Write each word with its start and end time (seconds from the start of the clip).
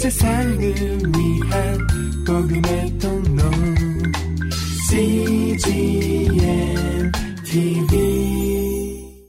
세상을 0.00 0.58
위한 0.58 1.78
복음의 2.26 2.98
통로 2.98 3.42
CGM 4.88 6.32
TV 7.44 9.20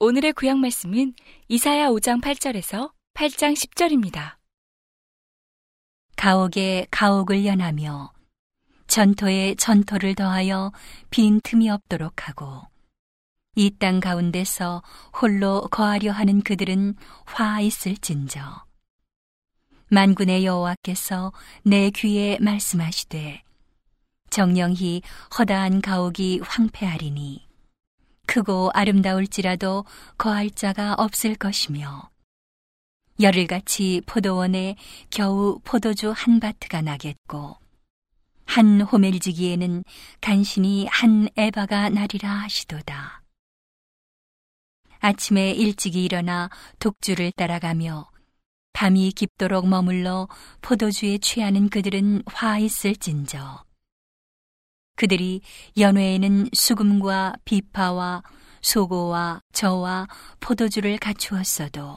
오늘의 0.00 0.32
구약 0.32 0.58
말씀은 0.58 1.14
이사야 1.46 1.90
5장 1.90 2.20
8절에서 2.20 2.90
8장 3.14 3.54
10절입니다. 3.54 4.38
가옥에 6.16 6.88
가옥을 6.90 7.46
연하며 7.46 8.12
전토에 8.88 9.54
전토를 9.54 10.16
더하여 10.16 10.72
빈 11.10 11.40
틈이 11.44 11.70
없도록 11.70 12.26
하고 12.26 12.62
이 13.54 13.70
땅 13.78 14.00
가운데서 14.00 14.82
홀로 15.22 15.60
거하려 15.70 16.10
하는 16.10 16.40
그들은 16.42 16.96
화 17.24 17.60
있을진저 17.60 18.66
만군의 19.90 20.44
여호와께서 20.44 21.32
내 21.62 21.90
귀에 21.90 22.38
말씀하시되 22.40 23.42
정령히 24.30 25.02
허다한 25.38 25.80
가옥이 25.80 26.40
황폐하리니 26.42 27.46
크고 28.26 28.70
아름다울지라도 28.74 29.86
거할 30.18 30.50
자가 30.50 30.94
없을 30.98 31.34
것이며 31.34 32.10
열흘같이 33.20 34.02
포도원에 34.06 34.76
겨우 35.10 35.58
포도주 35.64 36.12
한 36.14 36.38
바트가 36.38 36.82
나겠고 36.82 37.56
한 38.44 38.80
호멜지기에는 38.82 39.84
간신히 40.20 40.86
한 40.86 41.28
에바가 41.36 41.88
나리라 41.88 42.30
하시도다. 42.30 43.22
아침에 45.00 45.52
일찍이 45.52 46.04
일어나 46.04 46.50
독주를 46.78 47.32
따라가며 47.32 48.10
밤이 48.78 49.10
깊도록 49.10 49.66
머물러 49.66 50.28
포도주에 50.62 51.18
취하는 51.18 51.68
그들은 51.68 52.22
화 52.26 52.60
있을진저. 52.60 53.64
그들이 54.94 55.40
연회에는 55.76 56.50
수금과 56.52 57.34
비파와 57.44 58.22
소고와 58.62 59.40
저와 59.52 60.06
포도주를 60.38 60.96
갖추었어도 60.98 61.96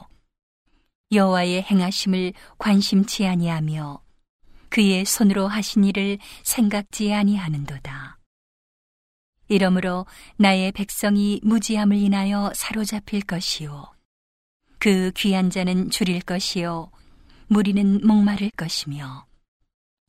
여호와의 1.12 1.62
행하심을 1.62 2.32
관심치 2.58 3.28
아니하며 3.28 4.02
그의 4.68 5.04
손으로 5.04 5.46
하신 5.46 5.84
일을 5.84 6.18
생각지 6.42 7.14
아니하는도다. 7.14 8.18
이러므로 9.46 10.04
나의 10.36 10.72
백성이 10.72 11.38
무지함을 11.44 11.96
인하여 11.96 12.50
사로잡힐 12.56 13.20
것이요. 13.20 14.01
그 14.82 15.12
귀한 15.14 15.48
자는 15.48 15.90
줄일 15.90 16.20
것이요. 16.22 16.90
무리는 17.46 18.04
목마를 18.04 18.50
것이며. 18.56 19.26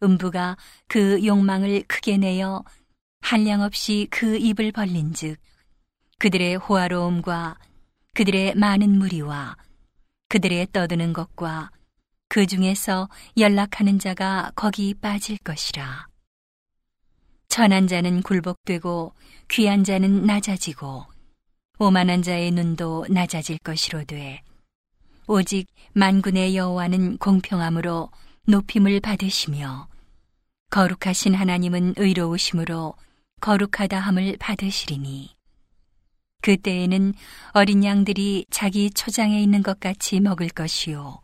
음부가 0.02 0.58
그 0.88 1.24
욕망을 1.24 1.84
크게 1.88 2.18
내어 2.18 2.64
한량 3.22 3.62
없이 3.62 4.08
그 4.10 4.36
입을 4.36 4.72
벌린 4.72 5.14
즉, 5.14 5.38
그들의 6.18 6.56
호화로움과 6.56 7.60
그들의 8.16 8.56
많은 8.56 8.98
무리와 8.98 9.58
그들의 10.30 10.70
떠드는 10.74 11.14
것과 11.14 11.70
그 12.28 12.48
중에서 12.48 13.10
연락하는 13.38 14.00
자가 14.00 14.54
거기 14.56 14.96
빠질 14.96 15.38
것이라. 15.38 16.08
천한 17.48 17.86
자는 17.86 18.24
굴복되고 18.24 19.14
귀한 19.52 19.84
자는 19.84 20.26
낮아지고 20.26 21.06
오만한 21.78 22.24
자의 22.24 22.50
눈도 22.50 23.06
낮아질 23.08 23.60
것이로되 23.60 24.42
오직 25.28 25.68
만군의 25.94 26.56
여호와는 26.56 27.18
공평함으로 27.18 28.10
높임을 28.48 29.00
받으시며 29.00 29.88
거룩하신 30.70 31.36
하나님은 31.36 31.94
의로우심으로 31.98 32.96
거룩하다 33.42 34.00
함을 34.00 34.38
받으시리니 34.40 35.36
그때에는 36.42 37.14
어린 37.52 37.84
양들이 37.84 38.46
자기 38.50 38.90
초장에 38.90 39.42
있는 39.42 39.64
것 39.64 39.80
같이 39.80 40.20
먹을 40.20 40.50
것이요 40.50 41.22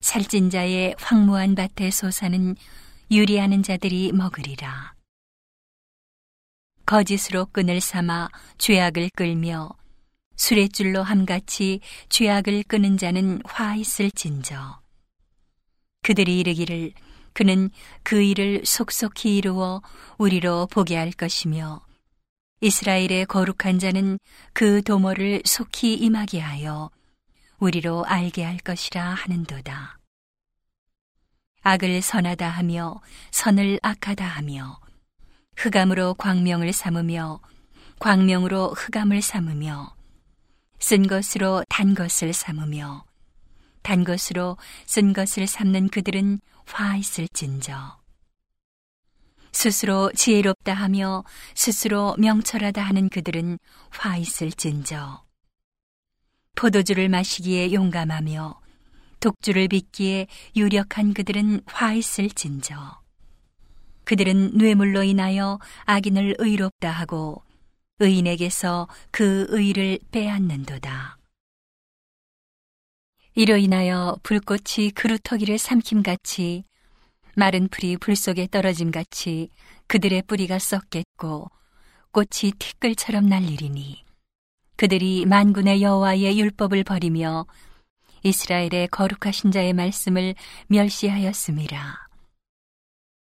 살찐 0.00 0.50
자의 0.50 0.94
황무한 0.98 1.54
밭에 1.54 1.90
솟아는 1.90 2.56
유리하는 3.10 3.62
자들이 3.62 4.12
먹으리라. 4.12 4.94
거짓으로 6.84 7.46
끈을 7.46 7.80
삼아 7.80 8.28
죄악을 8.58 9.10
끌며 9.16 9.70
수레줄로 10.36 11.02
함같이 11.02 11.80
죄악을 12.08 12.64
끄는 12.64 12.98
자는 12.98 13.40
화 13.44 13.76
있을진저. 13.76 14.80
그들이 16.02 16.40
이르기를 16.40 16.92
그는 17.32 17.70
그 18.02 18.22
일을 18.22 18.62
속속히 18.64 19.36
이루어 19.36 19.82
우리로 20.18 20.66
보게 20.66 20.96
할 20.96 21.10
것이며 21.10 21.84
이스라엘의 22.60 23.26
거룩한 23.26 23.78
자는 23.78 24.18
그 24.52 24.82
도모를 24.82 25.42
속히 25.44 25.94
임하게 25.94 26.40
하여 26.40 26.90
우리로 27.58 28.04
알게 28.06 28.44
할 28.44 28.58
것이라 28.58 29.02
하는도다. 29.02 29.98
악을 31.62 32.02
선하다 32.02 32.48
하며 32.48 33.00
선을 33.30 33.80
악하다 33.82 34.24
하며 34.24 34.78
흑암으로 35.56 36.14
광명을 36.14 36.72
삼으며 36.72 37.40
광명으로 37.98 38.74
흑암을 38.74 39.22
삼으며 39.22 39.94
쓴 40.84 41.06
것으로 41.06 41.64
단 41.70 41.94
것을 41.94 42.34
삼으며 42.34 43.06
단 43.80 44.04
것으로 44.04 44.58
쓴 44.84 45.14
것을 45.14 45.46
삼는 45.46 45.88
그들은 45.88 46.40
화 46.66 46.98
있을진저. 46.98 47.96
스스로 49.50 50.12
지혜롭다 50.12 50.74
하며 50.74 51.24
스스로 51.54 52.14
명철하다 52.18 52.82
하는 52.82 53.08
그들은 53.08 53.58
화 53.88 54.18
있을진저. 54.18 55.24
포도주를 56.54 57.08
마시기에 57.08 57.72
용감하며 57.72 58.60
독주를 59.20 59.68
빚기에 59.68 60.26
유력한 60.54 61.14
그들은 61.14 61.62
화 61.64 61.94
있을진저. 61.94 63.00
그들은 64.04 64.58
뇌물로 64.58 65.02
인하여 65.04 65.58
악인을 65.86 66.34
의롭다 66.40 66.90
하고 66.90 67.42
의인에게서 68.00 68.88
그 69.10 69.46
의를 69.50 69.98
빼앗는도다. 70.10 71.18
이로 73.36 73.56
인하여 73.56 74.16
불꽃이 74.22 74.90
그루터기를 74.94 75.58
삼킴같이 75.58 76.64
마른 77.36 77.68
풀이 77.68 77.96
불 77.96 78.14
속에 78.14 78.46
떨어짐같이 78.48 79.50
그들의 79.88 80.22
뿌리가 80.22 80.58
썩겠고 80.58 81.50
꽃이 82.12 82.52
티끌처럼 82.58 83.28
날리리니 83.28 84.04
그들이 84.76 85.26
만군의 85.26 85.82
여호와의 85.82 86.38
율법을 86.38 86.84
버리며 86.84 87.46
이스라엘의 88.22 88.88
거룩하신 88.90 89.50
자의 89.50 89.72
말씀을 89.72 90.34
멸시하였음이라. 90.68 92.03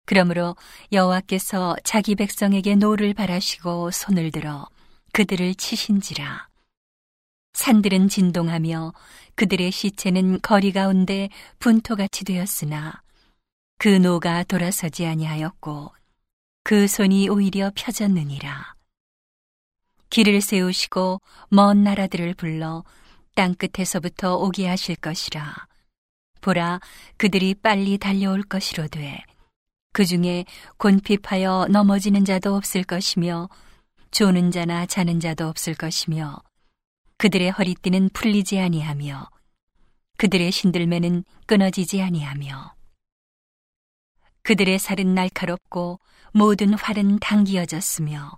그러므로 0.05 0.55
여호와께서 0.91 1.75
자기 1.83 2.15
백성에게 2.15 2.75
노를 2.75 3.13
발하시고 3.13 3.91
손을 3.91 4.31
들어 4.31 4.67
그들을 5.13 5.55
치신지라. 5.55 6.49
산들은 7.53 8.09
진동하며 8.09 8.93
그들의 9.35 9.71
시체는 9.71 10.41
거리 10.41 10.71
가운데 10.71 11.29
분토같이 11.59 12.25
되었으나 12.25 13.01
그 13.77 13.87
노가 13.87 14.43
돌아서지 14.43 15.05
아니하였고 15.05 15.93
그 16.63 16.87
손이 16.87 17.29
오히려 17.29 17.71
펴졌느니라. 17.75 18.75
길을 20.09 20.41
세우시고 20.41 21.21
먼 21.49 21.83
나라들을 21.83 22.33
불러 22.35 22.83
땅 23.35 23.55
끝에서부터 23.55 24.35
오게 24.37 24.67
하실 24.67 24.95
것이라. 24.95 25.67
보라, 26.41 26.79
그들이 27.17 27.55
빨리 27.55 27.97
달려올 27.97 28.43
것이로되 28.43 29.23
그 29.93 30.05
중에 30.05 30.45
곤핍하여 30.77 31.67
넘어지는 31.69 32.25
자도 32.25 32.55
없을 32.55 32.83
것이며 32.83 33.47
조는 34.09 34.51
자나 34.51 34.85
자는 34.87 35.19
자도 35.19 35.47
없을 35.47 35.75
것이며 35.75 36.37
그들의 37.17 37.51
허리띠는 37.51 38.09
풀리지 38.09 38.59
아니하며 38.59 39.29
그들의 40.17 40.51
신들매는 40.51 41.23
끊어지지 41.45 42.01
아니하며 42.01 42.75
그들의 44.41 44.77
살은 44.79 45.13
날카롭고 45.13 45.99
모든 46.33 46.73
활은 46.73 47.19
당기어졌으며 47.19 48.37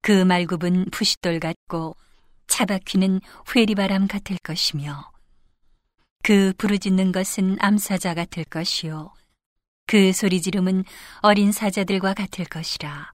그 0.00 0.24
말굽은 0.24 0.86
부싯돌 0.90 1.38
같고 1.38 1.96
차바퀴는 2.46 3.20
회리바람 3.54 4.08
같을 4.08 4.38
것이며 4.42 5.10
그 6.22 6.54
부르짖는 6.56 7.12
것은 7.12 7.58
암사자 7.60 8.14
같을 8.14 8.44
것이요 8.44 9.12
그 9.88 10.12
소리 10.12 10.42
지름은 10.42 10.84
어린 11.22 11.50
사자들과 11.50 12.12
같을 12.12 12.44
것이라. 12.44 13.10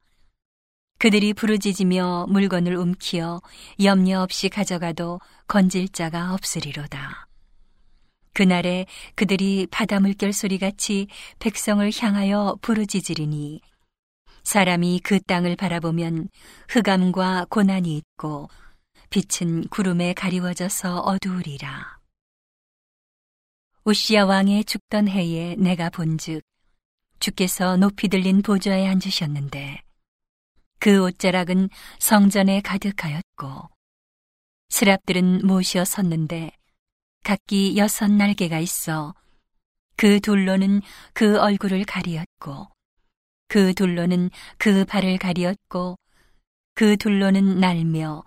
그들이 0.99 1.33
부르짖으며 1.33 2.27
물건을 2.29 2.75
움키어 2.75 3.41
염려 3.85 4.21
없이 4.23 4.49
가져가도 4.49 5.21
건질 5.47 5.89
자가 5.91 6.35
없으리로다. 6.35 7.29
그날에 8.33 8.87
그들이 9.15 9.69
바다 9.71 10.01
물결 10.01 10.33
소리 10.33 10.59
같이 10.59 11.07
백성을 11.39 11.89
향하여 11.97 12.59
부르짖으리니 12.61 13.61
사람이 14.43 15.01
그 15.05 15.21
땅을 15.21 15.55
바라보면 15.55 16.29
흑암과 16.71 17.47
고난이 17.51 17.97
있고 17.99 18.49
빛은 19.11 19.69
구름에 19.69 20.13
가리워져서 20.13 21.03
어두우리라. 21.03 22.01
우시야 23.85 24.25
왕의 24.25 24.65
죽던 24.65 25.07
해에 25.07 25.55
내가 25.57 25.89
본즉 25.89 26.43
주께서 27.25 27.79
높이 27.79 28.09
들린 28.09 28.43
보좌에 28.43 28.87
앉으셨는데 28.87 29.81
그 30.79 31.03
옷자락은 31.03 31.71
성전에 31.99 32.61
가득하였고 32.61 33.71
스랍들은 34.69 35.47
모시어 35.47 35.87
섰는데 35.87 36.51
각기 37.25 37.79
여섯 37.79 38.11
날개가 38.13 38.59
있어 38.59 39.15
그 39.97 40.21
둘로는 40.21 40.83
그 41.15 41.41
얼굴을 41.41 41.85
가리었고 41.87 42.69
그 43.49 43.73
둘로는 43.73 44.29
그 44.59 44.85
발을 44.85 45.17
가리었고 45.17 45.97
그 46.75 46.99
둘로는 46.99 47.59
날며 47.59 48.23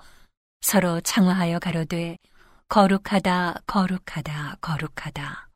서로 0.62 1.02
창화하여 1.02 1.60
가로되 1.60 2.18
거룩하다 2.68 3.62
거룩하다 3.68 4.58
거룩하다. 4.60 5.50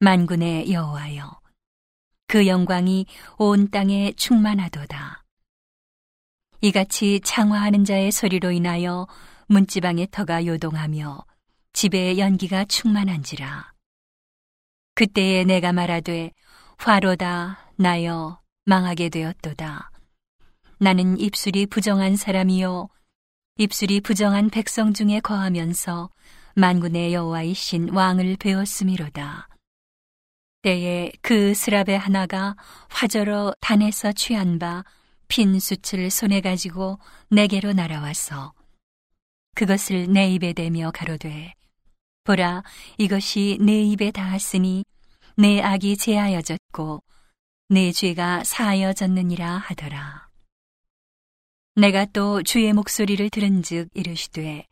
만군의 0.00 0.72
여호와여 0.72 1.43
그 2.34 2.48
영광이 2.48 3.06
온 3.38 3.70
땅에 3.70 4.12
충만하도다. 4.16 5.22
이같이 6.62 7.20
창화하는 7.22 7.84
자의 7.84 8.10
소리로 8.10 8.50
인하여 8.50 9.06
문지방의 9.46 10.08
터가 10.10 10.44
요동하며 10.44 11.24
집에 11.74 12.18
연기가 12.18 12.64
충만한지라. 12.64 13.72
그때에 14.96 15.44
내가 15.44 15.72
말하되 15.72 16.32
화로다 16.76 17.70
나여 17.76 18.40
망하게 18.64 19.10
되었도다. 19.10 19.92
나는 20.80 21.16
입술이 21.20 21.66
부정한 21.66 22.16
사람이요 22.16 22.88
입술이 23.58 24.00
부정한 24.00 24.50
백성 24.50 24.92
중에 24.92 25.20
거하면서 25.20 26.10
만군의 26.56 27.14
여호와이신 27.14 27.90
왕을 27.90 28.38
배웠음이로다. 28.40 29.53
때에 30.64 31.12
그 31.20 31.52
스랍의 31.52 31.98
하나가 31.98 32.56
화저로 32.88 33.52
단에서 33.60 34.12
취한 34.12 34.58
바핀 34.58 35.60
숯을 35.60 36.10
손에 36.10 36.40
가지고 36.40 36.98
내게로 37.28 37.74
날아와서 37.74 38.54
그것을 39.54 40.10
내 40.10 40.30
입에 40.30 40.54
대며 40.54 40.90
가로되 40.90 41.52
보라 42.24 42.62
이것이 42.96 43.58
내 43.60 43.82
입에 43.82 44.10
닿았으니 44.10 44.86
내 45.36 45.60
악이 45.60 45.98
제하여졌고 45.98 47.02
내 47.68 47.92
죄가 47.92 48.44
사하여졌느니라 48.44 49.58
하더라. 49.58 50.28
내가 51.76 52.06
또 52.06 52.42
주의 52.42 52.72
목소리를 52.72 53.28
들은즉 53.28 53.90
이르시되 53.92 54.66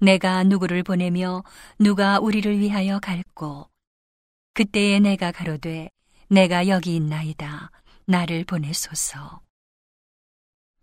내가 0.00 0.44
누구를 0.44 0.82
보내며 0.82 1.44
누가 1.78 2.18
우리를 2.18 2.58
위하여 2.58 2.98
갈고 2.98 3.70
그때에 4.54 5.00
내가 5.00 5.32
가로되 5.32 5.90
내가 6.28 6.68
여기 6.68 6.94
있나이다. 6.94 7.72
나를 8.06 8.44
보내소서. 8.44 9.40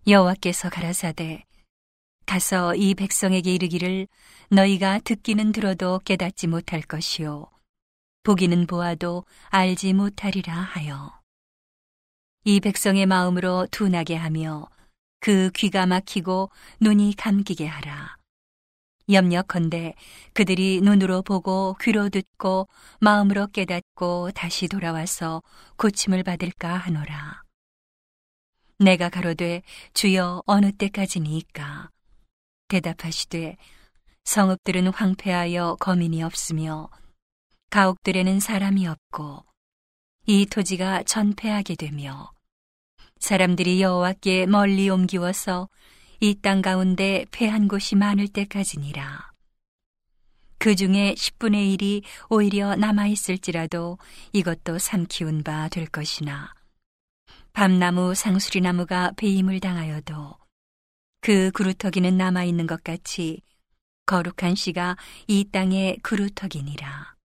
여호와께서 0.05 0.69
가라사대 0.69 1.45
가서 2.25 2.75
이 2.75 2.93
백성에게 2.95 3.53
이르기를 3.53 4.09
너희가 4.49 4.99
듣기는 4.99 5.53
들어도 5.53 5.99
깨닫지 6.03 6.47
못할 6.47 6.81
것이요. 6.81 7.49
보기는 8.23 8.67
보아도 8.67 9.23
알지 9.49 9.93
못하리라 9.93 10.53
하여. 10.53 11.21
이 12.43 12.59
백성의 12.59 13.05
마음으로 13.05 13.67
둔하게 13.71 14.15
하며 14.15 14.67
그 15.21 15.49
귀가 15.55 15.85
막히고 15.85 16.49
눈이 16.81 17.15
감기게 17.15 17.67
하라. 17.67 18.20
염려컨대 19.13 19.93
그들이 20.33 20.81
눈으로 20.81 21.21
보고 21.21 21.75
귀로 21.81 22.09
듣고 22.09 22.67
마음으로 22.99 23.47
깨닫고 23.47 24.31
다시 24.31 24.67
돌아와서 24.67 25.41
고침을 25.77 26.23
받을까 26.23 26.75
하노라. 26.75 27.43
내가 28.79 29.09
가로되 29.09 29.61
주여 29.93 30.43
어느 30.45 30.71
때까지니까 30.71 31.89
대답하시되 32.67 33.57
성읍들은 34.23 34.87
황폐하여 34.87 35.77
거민이 35.79 36.23
없으며 36.23 36.89
가옥들에는 37.69 38.39
사람이 38.39 38.87
없고 38.87 39.45
이 40.25 40.45
토지가 40.45 41.03
전폐하게 41.03 41.75
되며 41.75 42.31
사람들이 43.19 43.81
여호와께 43.81 44.47
멀리 44.47 44.89
옮기워서 44.89 45.69
이 46.21 46.35
땅 46.39 46.61
가운데 46.61 47.25
패한 47.31 47.67
곳이 47.67 47.95
많을 47.95 48.27
때까지니라. 48.27 49.31
그 50.59 50.75
중에 50.75 51.15
10분의 51.15 51.75
1이 51.75 52.03
오히려 52.29 52.75
남아있을지라도 52.75 53.97
이것도 54.31 54.77
삼키운 54.77 55.43
바 55.43 55.67
될 55.69 55.87
것이나 55.87 56.53
밤나무 57.53 58.13
상수리나무가 58.13 59.11
배임을 59.17 59.59
당하여도 59.59 60.35
그 61.21 61.49
그루터기는 61.51 62.15
남아있는 62.15 62.67
것 62.67 62.83
같이 62.83 63.41
거룩한 64.05 64.53
씨가 64.55 64.97
이 65.27 65.45
땅의 65.51 65.97
그루터기니라. 66.03 67.15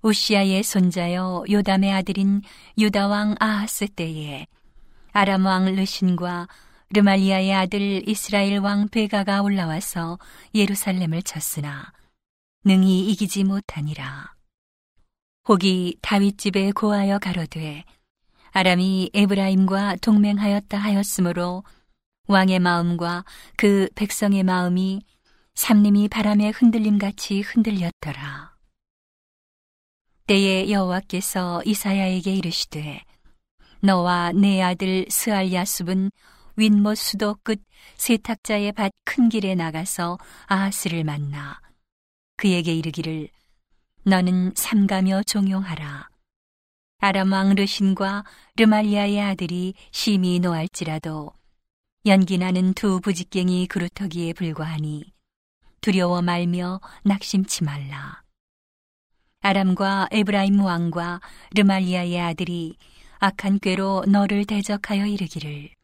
우시아의 0.00 0.62
손자여 0.62 1.44
요담의 1.50 1.92
아들인 1.92 2.40
유다왕 2.78 3.36
아하스 3.40 3.88
때에 3.88 4.46
아람왕 5.12 5.74
르신과 5.74 6.48
르말리아의 6.90 7.52
아들 7.52 8.08
이스라엘 8.08 8.58
왕 8.58 8.88
베가가 8.88 9.42
올라와서 9.42 10.18
예루살렘을 10.54 11.22
쳤으나 11.22 11.92
능히 12.64 13.10
이기지 13.10 13.44
못하니라. 13.44 14.34
혹이 15.48 15.98
다윗 16.00 16.38
집에 16.38 16.72
고하여 16.72 17.18
가로되 17.18 17.84
아람이 18.52 19.10
에브라임과 19.14 19.96
동맹하였다 19.96 20.78
하였으므로 20.78 21.64
왕의 22.28 22.58
마음과 22.60 23.24
그 23.56 23.88
백성의 23.94 24.42
마음이 24.42 25.02
삼림이 25.54 26.08
바람에 26.08 26.50
흔들림 26.50 26.98
같이 26.98 27.40
흔들렸더라. 27.40 28.56
때에 30.26 30.70
여호와께서 30.70 31.62
이사야에게 31.64 32.34
이르시되 32.34 33.02
너와 33.80 34.32
내 34.32 34.60
아들 34.60 35.06
스알야숲은 35.08 36.10
윗못 36.56 36.96
수도 36.96 37.36
끝 37.42 37.62
세탁자의 37.96 38.72
밭 38.72 38.92
큰 39.04 39.28
길에 39.28 39.54
나가서 39.54 40.18
아하스를 40.46 41.04
만나 41.04 41.60
그에게 42.36 42.74
이르기를 42.74 43.28
너는 44.04 44.52
삼가며 44.54 45.22
종용하라 45.24 46.08
아람 46.98 47.32
왕 47.32 47.54
르신과 47.54 48.24
르말리아의 48.56 49.20
아들이 49.20 49.74
심히 49.90 50.38
노할지라도 50.38 51.32
연기 52.06 52.38
나는 52.38 52.72
두 52.72 53.00
부직갱이 53.00 53.66
그루터기에 53.66 54.32
불과하니 54.32 55.12
두려워 55.80 56.20
말며 56.20 56.80
낙심치 57.04 57.62
말라. 57.62 58.22
아람과 59.40 60.08
에브라임 60.10 60.60
왕과 60.60 61.20
르말리아의 61.54 62.20
아들이 62.20 62.76
악한 63.18 63.60
꾀로 63.60 64.04
너를 64.08 64.46
대적하여 64.46 65.06
이르기를 65.06 65.75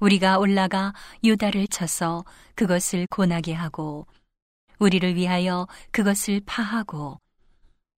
우리가 0.00 0.38
올라가 0.38 0.92
유다를 1.22 1.68
쳐서 1.68 2.24
그것을 2.54 3.06
고나게 3.10 3.52
하고 3.52 4.06
우리를 4.78 5.14
위하여 5.14 5.68
그것을 5.90 6.40
파하고 6.44 7.20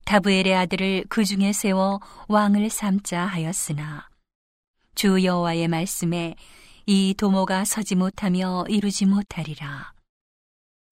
다브엘의 0.04 0.54
아들을 0.54 1.04
그 1.08 1.24
중에 1.24 1.52
세워 1.52 2.00
왕을 2.28 2.68
삼자 2.70 3.24
하였으나 3.24 4.08
주 4.94 5.24
여호와의 5.24 5.68
말씀에 5.68 6.34
이 6.86 7.14
도모가 7.16 7.64
서지 7.64 7.94
못하며 7.94 8.64
이루지 8.68 9.06
못하리라. 9.06 9.92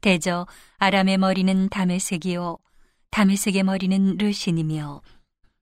대저 0.00 0.46
아람의 0.78 1.18
머리는 1.18 1.68
다메색이요 1.68 2.56
다메섹의 3.10 3.64
머리는 3.64 4.16
르신이며 4.16 5.02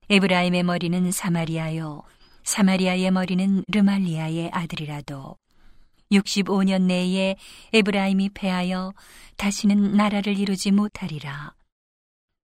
에브라임의 0.09 0.63
머리는 0.63 1.11
사마리아요 1.11 2.03
사마리아의 2.43 3.11
머리는 3.11 3.63
르말리아의 3.67 4.49
아들이라도 4.51 5.37
65년 6.11 6.83
내에 6.83 7.35
에브라임이 7.73 8.29
패하여 8.29 8.93
다시는 9.37 9.95
나라를 9.95 10.37
이루지 10.37 10.71
못하리라. 10.71 11.53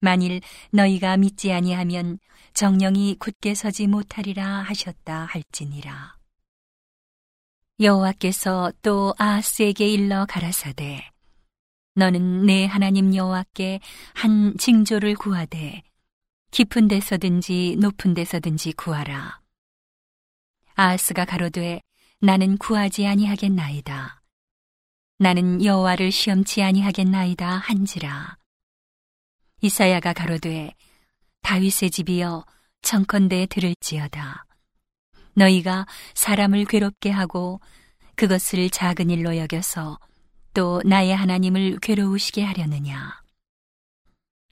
만일 0.02 0.42
너희가 0.72 1.18
믿지 1.18 1.52
아니하면 1.52 2.20
정령이 2.54 3.18
굳게 3.20 3.56
서지 3.56 3.88
못하리라 3.88 4.62
하셨다 4.62 5.26
할지니라. 5.26 6.16
여호와께서 7.80 8.72
또 8.82 9.14
아하스에게 9.18 9.88
일러 9.88 10.26
가라사대 10.26 11.10
너는 11.96 12.46
내 12.46 12.66
하나님 12.66 13.16
여호와께 13.16 13.80
한 14.14 14.56
징조를 14.58 15.16
구하되 15.16 15.82
깊은 16.52 16.88
데서든지 16.88 17.78
높은 17.80 18.14
데서든지 18.14 18.74
구하라. 18.74 19.45
아하스가 20.76 21.24
가로되 21.24 21.82
나는 22.20 22.58
구하지 22.58 23.08
아니하겠나이다. 23.08 24.22
나는 25.18 25.64
여호와를 25.64 26.12
시험치 26.12 26.62
아니하겠나이다 26.62 27.48
한지라. 27.48 28.38
이사야가 29.62 30.12
가로되 30.12 30.74
다윗의 31.42 31.92
집이여 31.92 32.46
청컨대 32.82 33.46
들을지어다. 33.46 34.46
너희가 35.36 35.86
사람을 36.14 36.66
괴롭게 36.66 37.10
하고 37.10 37.62
그것을 38.16 38.70
작은 38.70 39.10
일로 39.10 39.38
여겨서 39.38 39.98
또 40.54 40.82
나의 40.86 41.16
하나님을 41.16 41.80
괴로우시게 41.82 42.44
하려느냐. 42.44 43.22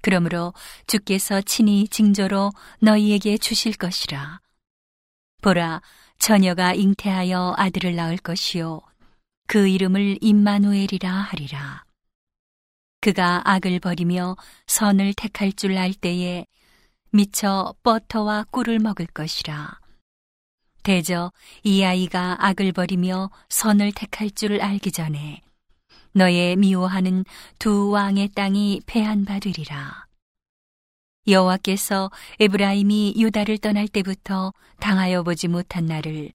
그러므로 0.02 0.54
주께서 0.88 1.42
친히 1.42 1.88
징조로 1.88 2.52
너희에게 2.80 3.38
주실 3.38 3.74
것이라. 3.74 4.40
보라, 5.42 5.82
처녀가 6.24 6.74
잉태하여 6.74 7.56
아들을 7.58 7.98
낳을 7.98 8.16
것이요. 8.16 8.80
그 9.46 9.68
이름을 9.68 10.20
임마누엘이라 10.22 11.12
하리라. 11.12 11.84
그가 13.02 13.42
악을 13.44 13.82
버리며 13.82 14.38
선을 14.66 15.16
택할 15.16 15.52
줄 15.52 15.78
알 15.78 15.94
때에 15.94 16.46
미쳐 17.12 17.76
버터와 17.84 18.46
꿀을 18.52 18.80
먹을 18.80 19.06
것이라. 19.06 19.82
대저 20.84 21.34
이 21.62 21.84
아이가 21.84 22.38
악을 22.40 22.72
버리며 22.72 23.30
선을 23.50 23.92
택할 23.92 24.32
줄 24.32 24.62
알기 24.62 24.94
전에 24.94 25.42
너의 26.14 26.56
미워하는 26.56 27.26
두 27.60 27.90
왕의 27.90 28.30
땅이 28.30 28.84
패한받으리라. 28.86 30.06
여호와께서 31.28 32.12
에브라임이 32.40 33.16
유다를 33.18 33.58
떠날 33.58 33.88
때부터 33.88 34.54
당하여 34.80 35.24
보지 35.24 35.48
못한 35.48 35.86
날을 35.86 36.32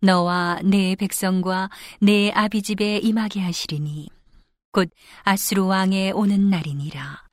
너와 0.00 0.60
내 0.64 0.96
백성과 0.96 1.70
내 2.00 2.30
아비 2.30 2.62
집에 2.62 2.98
임하게 2.98 3.40
하시리니 3.40 4.08
곧 4.72 4.90
아수르 5.22 5.64
왕에 5.64 6.10
오는 6.10 6.50
날이니라. 6.50 7.28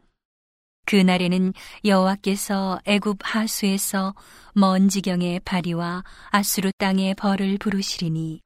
그 0.86 0.96
날에는 0.96 1.54
여호와께서 1.84 2.80
애굽 2.86 3.18
하수에서 3.22 4.14
먼 4.54 4.88
지경의 4.88 5.42
바리와 5.42 6.04
아수르 6.30 6.72
땅의 6.78 7.16
벌을 7.16 7.58
부르시리니 7.58 8.42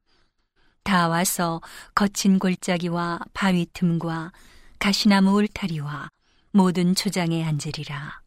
다 0.82 1.08
와서 1.08 1.60
거친 1.94 2.38
골짜기와 2.38 3.20
바위 3.34 3.66
틈과 3.72 4.32
가시나무 4.78 5.32
울타리와 5.32 6.08
모든 6.52 6.94
초장에 6.94 7.44
앉으리라. 7.44 8.20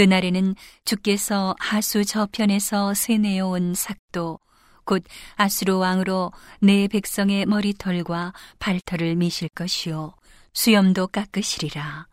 그날에는 0.00 0.54
주께서 0.86 1.54
하수 1.58 2.06
저편에서 2.06 2.94
세내어 2.94 3.48
온 3.48 3.74
삭도 3.74 4.38
곧 4.86 5.04
아수르 5.36 5.76
왕으로 5.76 6.32
내 6.62 6.88
백성의 6.88 7.44
머리털과 7.44 8.32
발털을 8.58 9.16
미실 9.16 9.50
것이요 9.50 10.14
수염도 10.54 11.08
깎으시리라. 11.08 12.06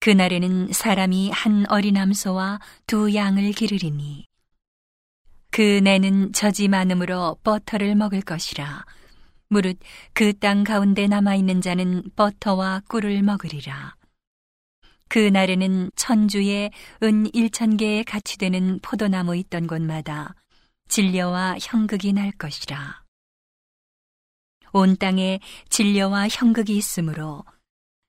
그날에는 0.00 0.72
사람이 0.72 1.30
한 1.30 1.66
어린 1.68 1.96
암소와 1.96 2.58
두 2.88 3.14
양을 3.14 3.52
기르리니 3.52 4.26
그 5.52 5.60
내는 5.60 6.32
젖이 6.32 6.66
많음으로 6.66 7.36
버터를 7.44 7.94
먹을 7.94 8.22
것이라 8.22 8.84
무릇 9.50 9.78
그 10.14 10.32
땅 10.32 10.64
가운데 10.64 11.06
남아 11.06 11.36
있는 11.36 11.60
자는 11.60 12.02
버터와 12.16 12.82
꿀을 12.88 13.22
먹으리라. 13.22 13.97
그 15.08 15.18
날에는 15.18 15.90
천주에 15.96 16.70
은 17.02 17.26
일천 17.34 17.76
개의 17.76 18.04
가치 18.04 18.38
되는 18.38 18.78
포도나무 18.80 19.36
있던 19.36 19.66
곳마다 19.66 20.34
진려와 20.88 21.56
형극이 21.60 22.12
날 22.12 22.30
것이라. 22.32 23.02
온 24.72 24.96
땅에 24.96 25.40
진려와 25.70 26.28
형극이 26.28 26.76
있으므로 26.76 27.44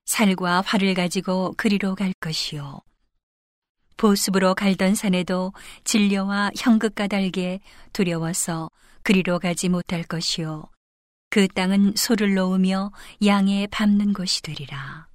살과 0.06 0.62
활을 0.62 0.94
가지고 0.94 1.54
그리로 1.56 1.94
갈 1.94 2.12
것이요. 2.20 2.80
보습으로 3.96 4.54
갈던 4.54 4.94
산에도 4.94 5.52
진려와 5.84 6.50
형극 6.58 6.94
까닭에 6.94 7.60
두려워서 7.92 8.70
그리로 9.02 9.38
가지 9.38 9.68
못할 9.68 10.02
것이요. 10.02 10.70
그 11.28 11.48
땅은 11.48 11.94
소를 11.96 12.34
놓으며 12.34 12.92
양에 13.24 13.66
밟는 13.68 14.12
곳이 14.12 14.42
되리라. 14.42 15.09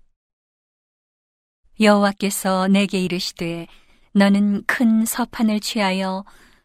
여호와께서 1.80 2.68
내게 2.68 3.00
이르시되 3.00 3.68
너는 4.14 4.64
큰 4.66 5.06
서판을 5.06 5.60
취하여 5.60 6.24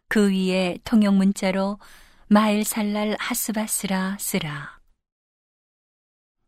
그 0.08 0.30
위에 0.30 0.78
통용 0.84 1.18
문자로 1.18 1.78
마엘살랄 2.28 3.16
하스바스라 3.18 4.18
쓰라. 4.20 4.78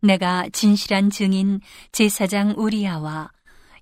내가 0.01 0.49
진실한 0.53 1.11
증인 1.11 1.61
제사장 1.91 2.55
우리아와 2.57 3.33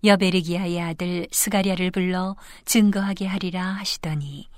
여베르기야의 0.03 0.81
아들 0.81 1.27
스가랴를 1.31 1.91
불러 1.91 2.37
증거하게 2.65 3.27
하리라 3.27 3.63
하시더니 3.63 4.49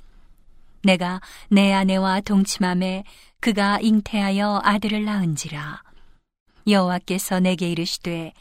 내가 0.84 1.20
내 1.48 1.72
아내와 1.72 2.20
동침함에 2.20 3.04
그가 3.40 3.78
잉태하여 3.80 4.60
아들을 4.64 5.04
낳은지라 5.04 5.82
여호와께서 6.68 7.40
내게 7.40 7.70
이르시되 7.70 8.32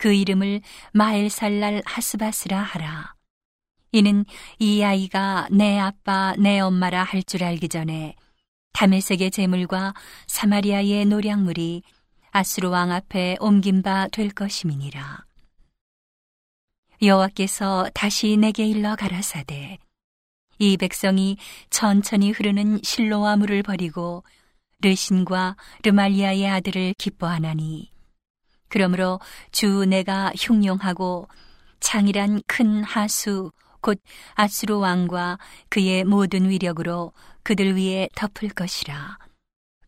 그 0.00 0.14
이름을 0.14 0.62
마엘살랄 0.94 1.82
하스바스라 1.84 2.58
하라 2.58 3.14
이는 3.92 4.24
이 4.58 4.82
아이가 4.82 5.46
내 5.50 5.78
아빠 5.78 6.34
내 6.38 6.58
엄마라 6.58 7.04
할 7.04 7.22
줄 7.22 7.44
알기 7.44 7.68
전에 7.68 8.16
다메섹의 8.72 9.30
재물과 9.30 9.92
사마리아의 10.26 11.04
노량물이 11.04 11.82
아수르 12.30 12.70
왕 12.70 12.92
앞에 12.92 13.36
옮긴 13.40 13.82
바 13.82 14.08
될 14.08 14.30
것임이니라. 14.30 15.26
여호와께서 17.02 17.90
다시 17.92 18.38
내게 18.38 18.66
일러 18.66 18.96
가라사대 18.96 19.78
이 20.60 20.76
백성이 20.78 21.36
천천히 21.68 22.30
흐르는 22.30 22.80
실로와 22.82 23.36
물을 23.36 23.62
버리고 23.62 24.24
르신과 24.80 25.56
르말리아의 25.82 26.48
아들을 26.48 26.94
기뻐하나니 26.96 27.90
그러므로 28.70 29.20
주 29.52 29.84
내가 29.84 30.32
흉용하고 30.34 31.28
창이란 31.80 32.40
큰 32.46 32.82
하수 32.82 33.52
곧 33.82 34.00
아수르 34.34 34.78
왕과 34.78 35.38
그의 35.68 36.04
모든 36.04 36.48
위력으로 36.48 37.12
그들 37.42 37.76
위에 37.76 38.08
덮을 38.14 38.48
것이라 38.50 39.18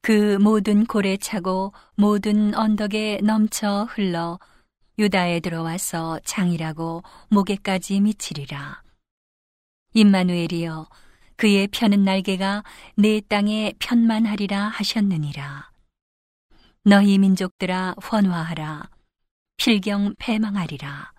그 0.02 0.36
모든 0.38 0.84
골에 0.84 1.16
차고 1.16 1.72
모든 1.94 2.54
언덕에 2.54 3.20
넘쳐 3.22 3.86
흘러 3.88 4.38
유다에 4.98 5.40
들어와서 5.40 6.20
장이라고 6.24 7.02
목에까지 7.28 8.00
미치리라. 8.00 8.82
임마누엘이여 9.94 10.86
그의 11.36 11.68
펴는 11.68 12.04
날개가 12.04 12.62
내 12.96 13.20
땅에 13.20 13.72
편만하리라 13.78 14.68
하셨느니라. 14.68 15.72
너희 16.84 17.16
민족들아 17.18 17.94
환화하라. 17.98 18.90
필경 19.56 20.16
패망하리라. 20.18 21.12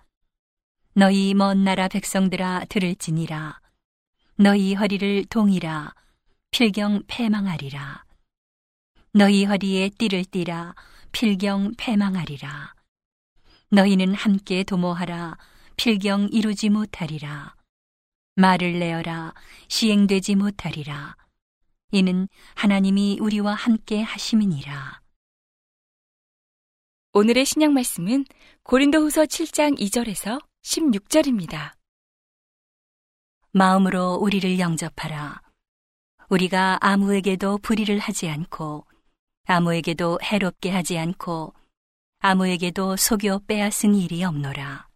너희 0.94 1.32
먼 1.32 1.64
나라 1.64 1.88
백성들아 1.88 2.66
들을지니라. 2.68 3.60
너희 4.36 4.74
허리를 4.74 5.24
동이라. 5.30 5.94
필경 6.50 7.04
패망하리라. 7.06 8.04
너희 9.12 9.44
허리에 9.44 9.88
띠를 9.96 10.26
띠라. 10.26 10.74
필경 11.12 11.72
패망하리라. 11.78 12.74
너희는 13.70 14.14
함께 14.14 14.64
도모하라 14.64 15.38
필경 15.76 16.28
이루지 16.30 16.68
못하리라 16.68 17.56
말을 18.36 18.78
내어라 18.78 19.34
시행되지 19.66 20.36
못하리라 20.36 21.16
이는 21.90 22.28
하나님이 22.54 23.18
우리와 23.20 23.54
함께 23.54 24.02
하심이니라 24.02 25.03
오늘의 27.16 27.44
신약 27.44 27.70
말씀은 27.70 28.24
고린도후서 28.64 29.26
7장 29.26 29.78
2절에서 29.78 30.42
16절입니다. 30.64 31.74
마음으로 33.52 34.14
우리를 34.14 34.58
영접하라 34.58 35.40
우리가 36.28 36.78
아무에게도 36.80 37.58
불의를 37.58 38.00
하지 38.00 38.28
않고 38.28 38.84
아무에게도 39.46 40.18
해롭게 40.24 40.72
하지 40.72 40.98
않고 40.98 41.54
아무에게도 42.18 42.96
속여 42.96 43.42
빼앗은 43.46 43.94
일이 43.94 44.24
없노라. 44.24 44.88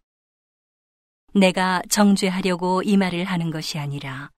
내가 1.34 1.82
정죄하려고 1.88 2.82
이 2.82 2.96
말을 2.96 3.26
하는 3.26 3.52
것이 3.52 3.78
아니라 3.78 4.32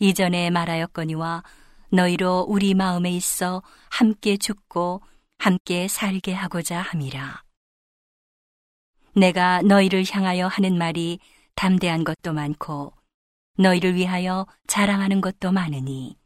이전에 0.00 0.50
말하였거니와 0.50 1.44
너희로 1.92 2.44
우리 2.46 2.74
마음에 2.74 3.10
있어 3.12 3.62
함께 3.88 4.36
죽고 4.36 5.00
함께 5.38 5.88
살게 5.88 6.32
하고자 6.32 6.80
함이라. 6.80 7.42
내가 9.14 9.62
너희를 9.62 10.04
향하여 10.10 10.46
하는 10.46 10.76
말이 10.76 11.18
담대한 11.54 12.04
것도 12.04 12.32
많고 12.32 12.92
너희를 13.58 13.94
위하여 13.94 14.46
자랑하는 14.66 15.20
것도 15.20 15.52
많으니 15.52 16.16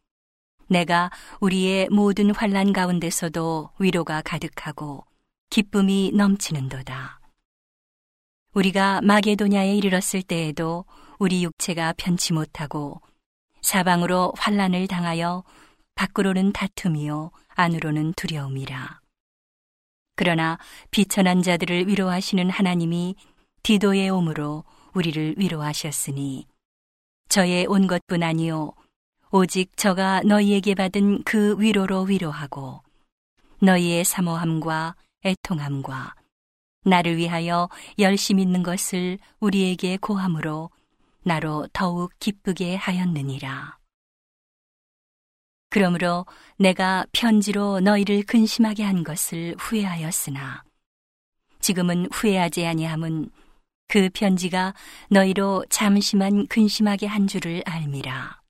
내가 0.69 1.11
우리의 1.41 1.89
모든 1.91 2.35
환란 2.35 2.73
가운데서도 2.73 3.71
위로가 3.79 4.23
가득하고 4.23 5.05
기쁨이 5.51 6.13
넘치는도다. 6.15 7.21
우리가 8.55 9.01
마게도냐에 9.03 9.77
이르렀을 9.77 10.23
때에도 10.23 10.85
우리 11.19 11.45
육체가 11.45 11.95
편치 11.97 12.33
못하고 12.33 13.01
사방으로 13.63 14.33
환란을 14.37 14.89
당하여 14.89 15.45
밖으로는 15.95 16.53
다툼이요 16.53 17.31
안으로는 17.55 18.15
두려움이라. 18.15 19.00
그러나 20.21 20.59
비천한 20.91 21.41
자들을 21.41 21.89
위로하시는 21.89 22.51
하나님이 22.51 23.15
디도의 23.63 24.11
오므로 24.11 24.65
우리를 24.93 25.37
위로하셨으니 25.39 26.47
저의 27.31 27.65
온 27.65 27.87
것뿐 27.87 28.23
아니요 28.23 28.73
오직 29.31 29.75
저가 29.79 30.21
너희에게 30.27 30.75
받은 30.75 31.23
그 31.25 31.59
위로로 31.59 32.03
위로하고 32.03 32.83
너희의 33.63 34.05
사모함과 34.05 34.95
애통함과 35.25 36.15
나를 36.85 37.17
위하여 37.17 37.71
열심 37.99 38.41
있는 38.41 38.63
것을 38.63 39.17
우리에게 39.39 39.97
고함으로 39.97 40.69
나로 41.23 41.67
더욱 41.73 42.13
기쁘게 42.19 42.77
하였느니라. 42.77 43.80
그러므로 45.71 46.27
내가 46.59 47.07
편지로 47.13 47.81
너희를 47.81 48.25
근심하게 48.25 48.83
한 48.83 49.05
것을 49.05 49.55
후회하였으나 49.59 50.65
지금은 51.61 52.09
후회하지 52.13 52.67
아니함은 52.67 53.31
그 53.87 54.09
편지가 54.13 54.75
너희로 55.11 55.65
잠시만 55.71 56.47
근심하게 56.49 57.07
한 57.07 57.27
줄을 57.27 57.63
알미라. 57.67 58.41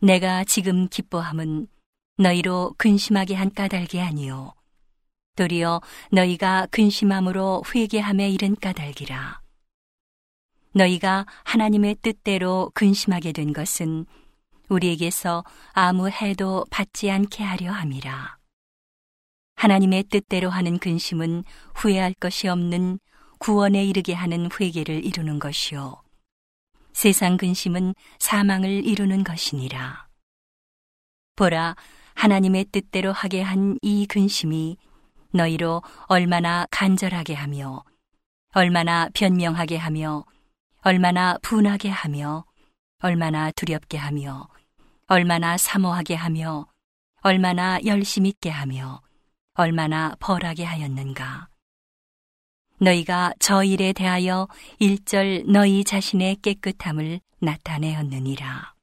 내가 0.00 0.44
지금 0.44 0.88
기뻐함은 0.88 1.68
너희로 2.18 2.74
근심하게 2.76 3.34
한 3.34 3.52
까닭이 3.52 4.00
아니요 4.00 4.52
도리어 5.36 5.80
너희가 6.10 6.66
근심함으로 6.70 7.62
회개함에 7.74 8.30
이른 8.30 8.54
까닭이라. 8.56 9.40
너희가 10.74 11.26
하나님의 11.44 11.96
뜻대로 12.02 12.70
근심하게 12.74 13.32
된 13.32 13.52
것은 13.52 14.06
우리에게서 14.68 15.44
아무 15.72 16.08
해도 16.08 16.64
받지 16.70 17.10
않게 17.10 17.44
하려 17.44 17.72
함이라. 17.72 18.38
하나님의 19.56 20.04
뜻대로 20.04 20.50
하는 20.50 20.78
근심은 20.78 21.44
후회할 21.74 22.14
것이 22.14 22.48
없는 22.48 22.98
구원에 23.38 23.84
이르게 23.84 24.14
하는 24.14 24.48
회개를 24.58 25.04
이루는 25.04 25.38
것이요. 25.38 26.02
세상 26.92 27.36
근심은 27.36 27.94
사망을 28.18 28.84
이루는 28.84 29.24
것이니라. 29.24 30.08
보라, 31.36 31.76
하나님의 32.14 32.66
뜻대로 32.66 33.12
하게 33.12 33.42
한 33.42 33.78
이 33.82 34.06
근심이 34.06 34.76
너희로 35.32 35.82
얼마나 36.06 36.66
간절하게 36.70 37.34
하며, 37.34 37.84
얼마나 38.52 39.08
변명하게 39.14 39.78
하며, 39.78 40.24
얼마나 40.82 41.38
분하게 41.42 41.88
하며, 41.88 42.44
얼마나 42.98 43.50
두렵게 43.52 43.96
하며, 43.96 44.46
얼마나 45.06 45.56
사모하게 45.56 46.14
하며, 46.14 46.66
얼마나 47.20 47.78
열심 47.84 48.26
있게 48.26 48.50
하며, 48.50 49.02
얼마나 49.54 50.16
벌하게 50.18 50.64
하였는가. 50.64 51.48
너희가 52.78 53.32
저 53.38 53.62
일에 53.62 53.92
대하여 53.92 54.48
일절 54.78 55.44
너희 55.46 55.84
자신의 55.84 56.36
깨끗함을 56.42 57.20
나타내었느니라. 57.40 58.74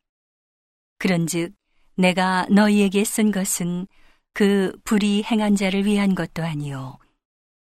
그런즉 1.00 1.54
내가 1.96 2.46
너희에게 2.50 3.04
쓴 3.04 3.32
것은 3.32 3.88
그 4.34 4.72
불의 4.86 5.24
행한 5.24 5.56
자를 5.56 5.86
위한 5.86 6.16
것도 6.16 6.44
아니요 6.44 6.98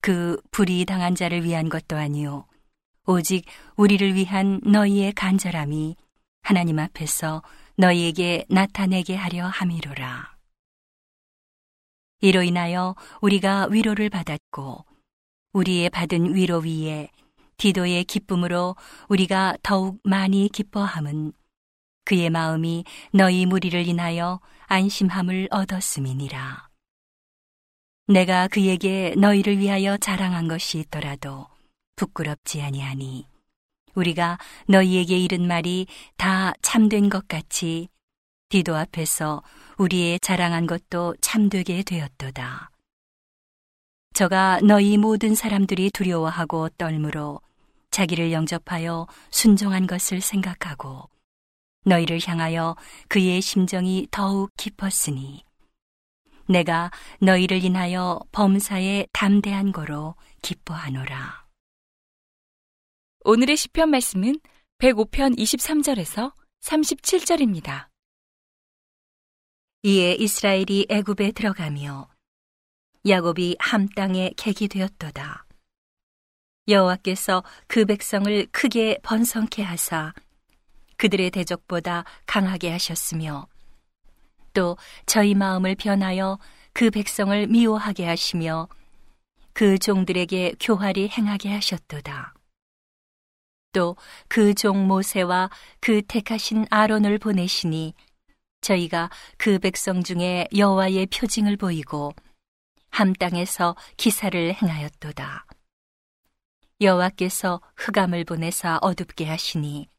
그 0.01 0.41
불의 0.51 0.85
당한 0.85 1.15
자를 1.15 1.43
위한 1.43 1.69
것도 1.69 1.95
아니요 1.95 2.45
오직 3.07 3.45
우리를 3.77 4.15
위한 4.15 4.59
너희의 4.63 5.13
간절함이 5.13 5.95
하나님 6.41 6.79
앞에서 6.79 7.43
너희에게 7.77 8.45
나타내게 8.49 9.15
하려 9.15 9.47
함이로라. 9.47 10.35
이로 12.21 12.41
인하여 12.43 12.95
우리가 13.21 13.67
위로를 13.69 14.09
받았고 14.09 14.85
우리의 15.53 15.89
받은 15.89 16.35
위로 16.35 16.59
위에 16.59 17.09
디도의 17.57 18.05
기쁨으로 18.05 18.75
우리가 19.09 19.57
더욱 19.61 19.99
많이 20.03 20.49
기뻐함은 20.49 21.33
그의 22.05 22.29
마음이 22.29 22.85
너희 23.11 23.45
무리를 23.45 23.87
인하여 23.87 24.39
안심함을 24.67 25.49
얻었음이니라. 25.51 26.69
내가 28.07 28.47
그에게 28.47 29.15
너희를 29.17 29.57
위하여 29.57 29.97
자랑한 29.97 30.47
것이 30.47 30.79
있더라도 30.79 31.47
부끄럽지 31.95 32.61
아니하니 32.61 33.27
우리가 33.95 34.37
너희에게 34.67 35.17
이른 35.17 35.47
말이 35.47 35.87
다 36.17 36.53
참된 36.61 37.09
것 37.09 37.27
같이 37.27 37.89
디도 38.49 38.75
앞에서 38.75 39.41
우리의 39.77 40.19
자랑한 40.19 40.67
것도 40.67 41.15
참되게 41.21 41.83
되었도다. 41.83 42.71
저가 44.13 44.61
너희 44.63 44.97
모든 44.97 45.35
사람들이 45.35 45.89
두려워하고 45.91 46.69
떨므로 46.69 47.41
자기를 47.91 48.31
영접하여 48.31 49.07
순종한 49.29 49.87
것을 49.87 50.21
생각하고 50.21 51.09
너희를 51.85 52.19
향하여 52.25 52.75
그의 53.09 53.41
심정이 53.41 54.07
더욱 54.11 54.51
깊었으니 54.57 55.43
내가 56.47 56.91
너희를 57.19 57.63
인하여 57.63 58.19
범사에 58.31 59.07
담대한 59.11 59.71
거로 59.71 60.15
기뻐하노라. 60.41 61.44
오늘의 63.27 63.57
시편 63.57 63.89
말씀은 63.89 64.35
105편 64.77 65.35
23절에서 65.39 66.31
37절입니다. 66.61 67.87
이에 69.81 70.13
이스라엘이 70.13 70.85
애굽에 70.91 71.31
들어가며 71.31 72.07
야곱이 73.07 73.55
함 73.57 73.89
땅에 73.89 74.29
객이 74.37 74.67
되었도다. 74.67 75.47
여호와께서 76.67 77.43
그 77.65 77.85
백성을 77.85 78.45
크게 78.51 78.99
번성케 79.01 79.63
하사 79.63 80.13
그들의 80.97 81.31
대적보다 81.31 82.03
강하게 82.27 82.69
하셨으며 82.69 83.47
또 84.53 84.77
저희 85.07 85.33
마음을 85.33 85.73
변하여 85.73 86.37
그 86.73 86.91
백성을 86.91 87.47
미워하게 87.47 88.05
하시며 88.05 88.67
그 89.53 89.79
종들에게 89.79 90.57
교활이 90.59 91.09
행하게 91.09 91.49
하셨도다. 91.53 92.34
또 93.75 93.97
그 94.29 94.53
종 94.55 94.87
모세와 94.87 95.49
그 95.81 96.01
택하신 96.01 96.65
아론을 96.69 97.19
보내시니 97.19 97.93
저희가 98.61 99.09
그 99.37 99.59
백성 99.59 100.01
중에 100.01 100.47
여호와의 100.55 101.07
표징을 101.07 101.57
보이고 101.57 102.13
함 102.89 103.11
땅에서 103.13 103.75
기사를 103.97 104.53
행하였도다. 104.53 105.45
여호와께서 106.79 107.61
흑암을 107.75 108.23
보내사 108.23 108.79
어둡게 108.81 109.25
하시니 109.25 109.89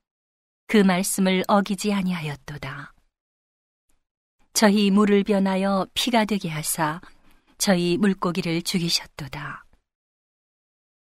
그 0.67 0.79
말씀을 0.79 1.45
어기지 1.47 1.93
아니하였도다. 1.93 2.95
저희 4.55 4.91
물을 4.91 5.23
변하여 5.23 5.87
피가 5.93 6.25
되게 6.25 6.49
하사 6.49 7.01
저희 7.59 7.99
물고기를 7.99 8.63
죽이셨도다. 8.63 9.65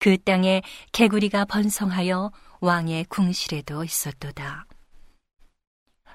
그 0.00 0.16
땅에 0.22 0.62
개구리가 0.92 1.46
번성하여 1.46 2.31
왕의 2.61 3.05
궁실에도 3.05 3.85
있었도다. 3.85 4.66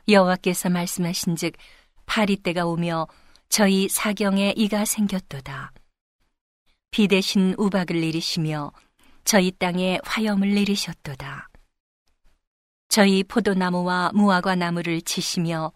여호와께서 0.08 0.70
말씀하신즉 0.70 1.54
파리 2.06 2.36
때가 2.38 2.66
오며 2.66 3.08
저희 3.50 3.88
사경에 3.88 4.54
이가 4.58 4.86
생겼도다. 4.86 5.72
비 6.92 7.08
대신 7.08 7.56
우박을 7.58 8.02
내리시며 8.02 8.72
저희 9.24 9.52
땅에 9.52 10.00
화염을 10.04 10.54
내리셨도다. 10.54 11.50
저희 12.90 13.24
포도나무와 13.24 14.12
무화과 14.14 14.56
나무를 14.56 15.02
치시며 15.02 15.72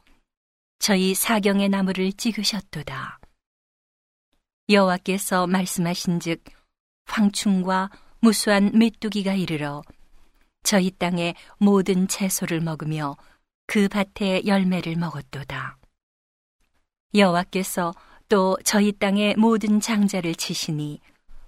저희 0.80 1.16
사경의 1.16 1.70
나무를 1.70 2.14
찍으셨도다. 2.14 3.20
여호와께서 4.70 5.48
말씀하신즉 5.48 6.44
황충과 7.06 7.90
무수한 8.20 8.72
메뚜기가 8.74 9.34
이르러 9.34 9.82
저희 10.68 10.92
땅의 10.92 11.36
모든 11.60 12.10
채소를 12.10 12.60
먹으며 12.60 13.16
그 13.68 13.88
밭의 13.88 14.48
열매를 14.48 14.98
먹었도다. 14.98 15.78
여호와께서 17.16 17.94
또 18.28 18.58
저희 18.66 18.92
땅의 18.92 19.36
모든 19.38 19.80
장자를 19.80 20.36
치시니 20.36 21.00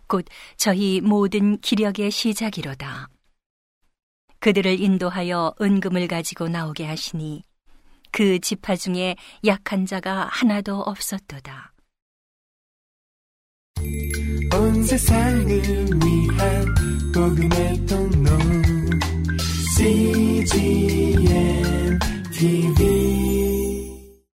곧 0.08 0.24
저희 0.56 1.02
모든 1.02 1.60
기력의 1.60 2.12
시작이로다. 2.12 3.10
그들을 4.40 4.80
인도하여 4.80 5.54
은금을 5.60 6.08
가지고 6.08 6.48
나오게 6.48 6.86
하시니 6.86 7.44
그 8.12 8.40
지파 8.40 8.78
중에 8.78 9.18
약한 9.46 9.86
자가 9.86 10.30
하나도 10.32 10.80
없었도다. 10.80 11.74
온 14.54 14.84
세상을 14.86 15.62
위한 16.06 17.12
복음의 17.14 17.86
통 17.86 18.09
CGN 19.80 20.50
TV. 22.34 22.99